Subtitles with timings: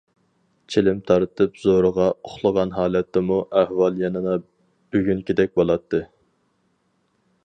[0.75, 4.33] چىلىم تارتىپ، زورىغا ئۇخلىغان ھالەتتىمۇ ئەھۋال يەنىلا
[4.97, 6.01] بۈگۈنكىدەك بولاتتى.